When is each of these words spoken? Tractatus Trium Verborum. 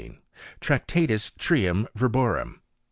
Tractatus 0.61 1.29
Trium 1.37 1.87
Verborum. 1.95 2.61